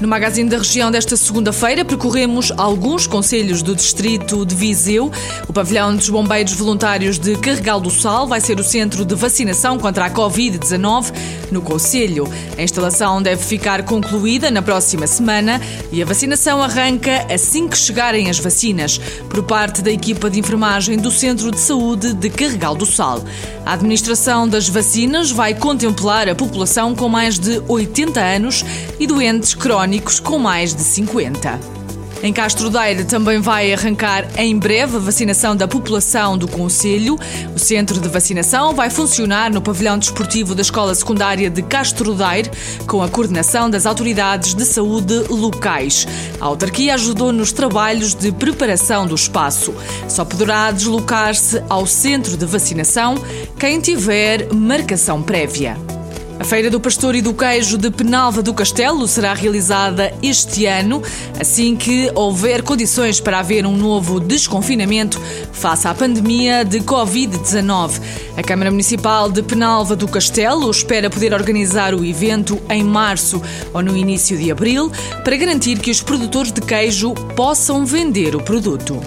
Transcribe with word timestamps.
No 0.00 0.06
Magazine 0.06 0.50
da 0.50 0.58
Região 0.58 0.90
desta 0.90 1.16
segunda-feira 1.16 1.82
percorremos 1.82 2.52
alguns 2.58 3.06
conselhos 3.06 3.62
do 3.62 3.74
distrito 3.74 4.44
de 4.44 4.54
Viseu. 4.54 5.10
O 5.48 5.54
pavilhão 5.54 5.96
dos 5.96 6.10
bombeiros 6.10 6.52
voluntários 6.52 7.18
de 7.18 7.34
Carregal 7.36 7.80
do 7.80 7.90
Sal 7.90 8.28
vai 8.28 8.38
ser 8.38 8.60
o 8.60 8.62
centro 8.62 9.06
de 9.06 9.14
vacinação 9.14 9.78
contra 9.78 10.04
a 10.04 10.10
Covid-19 10.10 11.14
no 11.50 11.62
conselho. 11.62 12.28
A 12.58 12.62
instalação 12.62 13.22
deve 13.22 13.42
ficar 13.42 13.84
concluída 13.84 14.50
na 14.50 14.60
próxima 14.60 15.06
semana 15.06 15.62
e 15.90 16.02
a 16.02 16.04
vacinação 16.04 16.62
arranca 16.62 17.26
assim 17.32 17.66
que 17.66 17.78
chegarem 17.78 18.28
as 18.28 18.38
vacinas 18.38 19.00
por 19.30 19.44
parte 19.44 19.80
da 19.80 19.90
equipa 19.90 20.28
de 20.28 20.38
enfermagem 20.38 20.98
do 20.98 21.10
Centro 21.10 21.50
de 21.50 21.58
Saúde 21.58 22.12
de 22.12 22.28
Carregal 22.28 22.76
do 22.76 22.84
Sal. 22.84 23.24
A 23.66 23.72
administração 23.72 24.48
das 24.48 24.68
vacinas 24.68 25.32
vai 25.32 25.52
contemplar 25.52 26.28
a 26.28 26.36
população 26.36 26.94
com 26.94 27.08
mais 27.08 27.36
de 27.36 27.60
80 27.66 28.20
anos 28.20 28.64
e 29.00 29.08
doentes 29.08 29.56
crónicos 29.56 30.20
com 30.20 30.38
mais 30.38 30.72
de 30.72 30.82
50. 30.82 31.85
Em 32.22 32.32
Castro 32.32 32.70
Daire 32.70 33.04
também 33.04 33.40
vai 33.40 33.72
arrancar 33.72 34.26
em 34.36 34.58
breve 34.58 34.96
a 34.96 35.00
vacinação 35.00 35.54
da 35.54 35.68
população 35.68 36.36
do 36.36 36.48
Conselho. 36.48 37.18
O 37.54 37.58
centro 37.58 38.00
de 38.00 38.08
vacinação 38.08 38.74
vai 38.74 38.90
funcionar 38.90 39.50
no 39.52 39.60
pavilhão 39.60 39.98
desportivo 39.98 40.54
da 40.54 40.62
Escola 40.62 40.94
Secundária 40.94 41.50
de 41.50 41.62
Castro 41.62 42.14
Daire, 42.14 42.50
com 42.86 43.02
a 43.02 43.08
coordenação 43.08 43.68
das 43.68 43.86
autoridades 43.86 44.54
de 44.54 44.64
saúde 44.64 45.14
locais. 45.28 46.08
A 46.40 46.46
autarquia 46.46 46.94
ajudou 46.94 47.32
nos 47.32 47.52
trabalhos 47.52 48.14
de 48.14 48.32
preparação 48.32 49.06
do 49.06 49.14
espaço. 49.14 49.74
Só 50.08 50.24
poderá 50.24 50.70
deslocar-se 50.70 51.62
ao 51.68 51.86
centro 51.86 52.36
de 52.36 52.46
vacinação 52.46 53.14
quem 53.58 53.80
tiver 53.80 54.52
marcação 54.52 55.22
prévia. 55.22 55.95
A 56.38 56.44
Feira 56.44 56.70
do 56.70 56.78
Pastor 56.78 57.14
e 57.14 57.22
do 57.22 57.32
Queijo 57.32 57.78
de 57.78 57.90
Penalva 57.90 58.42
do 58.42 58.52
Castelo 58.52 59.08
será 59.08 59.32
realizada 59.32 60.12
este 60.22 60.66
ano, 60.66 61.02
assim 61.40 61.74
que 61.74 62.10
houver 62.14 62.62
condições 62.62 63.18
para 63.18 63.38
haver 63.38 63.64
um 63.64 63.74
novo 63.74 64.20
desconfinamento 64.20 65.18
face 65.52 65.88
à 65.88 65.94
pandemia 65.94 66.62
de 66.62 66.80
Covid-19. 66.80 68.02
A 68.36 68.42
Câmara 68.42 68.70
Municipal 68.70 69.30
de 69.30 69.42
Penalva 69.42 69.96
do 69.96 70.06
Castelo 70.06 70.70
espera 70.70 71.08
poder 71.08 71.32
organizar 71.32 71.94
o 71.94 72.04
evento 72.04 72.60
em 72.68 72.84
março 72.84 73.40
ou 73.72 73.82
no 73.82 73.96
início 73.96 74.36
de 74.36 74.50
abril 74.50 74.92
para 75.24 75.36
garantir 75.36 75.78
que 75.78 75.90
os 75.90 76.02
produtores 76.02 76.52
de 76.52 76.60
queijo 76.60 77.14
possam 77.34 77.86
vender 77.86 78.36
o 78.36 78.42
produto. 78.42 79.00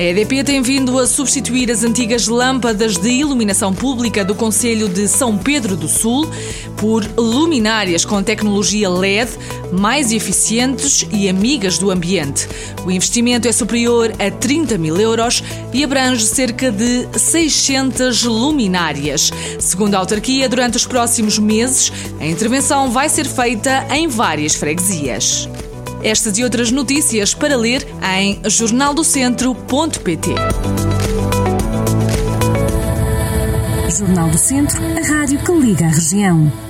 A 0.00 0.02
EDP 0.02 0.42
tem 0.42 0.62
vindo 0.62 0.98
a 0.98 1.06
substituir 1.06 1.70
as 1.70 1.84
antigas 1.84 2.26
lâmpadas 2.26 2.96
de 2.96 3.10
iluminação 3.10 3.70
pública 3.70 4.24
do 4.24 4.34
Conselho 4.34 4.88
de 4.88 5.06
São 5.06 5.36
Pedro 5.36 5.76
do 5.76 5.86
Sul 5.86 6.26
por 6.78 7.06
luminárias 7.18 8.02
com 8.02 8.22
tecnologia 8.22 8.88
LED 8.88 9.30
mais 9.70 10.10
eficientes 10.10 11.06
e 11.12 11.28
amigas 11.28 11.76
do 11.76 11.90
ambiente. 11.90 12.48
O 12.86 12.90
investimento 12.90 13.46
é 13.46 13.52
superior 13.52 14.10
a 14.18 14.30
30 14.30 14.78
mil 14.78 14.98
euros 14.98 15.44
e 15.70 15.84
abrange 15.84 16.24
cerca 16.24 16.72
de 16.72 17.06
600 17.18 18.24
luminárias. 18.24 19.30
Segundo 19.58 19.96
a 19.96 19.98
autarquia, 19.98 20.48
durante 20.48 20.78
os 20.78 20.86
próximos 20.86 21.38
meses, 21.38 21.92
a 22.18 22.26
intervenção 22.26 22.90
vai 22.90 23.10
ser 23.10 23.26
feita 23.26 23.86
em 23.90 24.08
várias 24.08 24.54
freguesias. 24.54 25.46
Estas 26.02 26.38
e 26.38 26.44
outras 26.44 26.70
notícias 26.70 27.34
para 27.34 27.56
ler 27.56 27.86
em 28.16 28.40
jornaldocentro.pt. 28.48 30.30
Jornal 33.98 34.30
do 34.30 34.38
Centro, 34.38 34.80
a 34.96 35.06
rádio 35.06 35.38
que 35.40 35.52
liga 35.52 35.84
a 35.86 35.90
região. 35.90 36.69